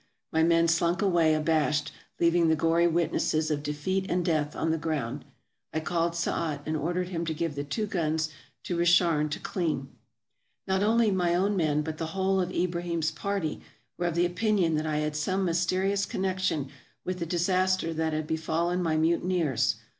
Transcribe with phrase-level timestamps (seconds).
[0.31, 4.71] My men slunk away abashed, leaving the gory witnesses of de feat and death on
[4.71, 5.25] the ground.
[5.75, 8.29] I called Saat and ordered him to give the two guns
[8.63, 9.89] to Richarn to clean.
[10.67, 13.61] Not only my own men but the whole of Ibrahim's party
[13.95, 16.69] were of the opinion that I had some mysterious connection
[17.05, 19.75] with the disaster that had befallen my mutineers.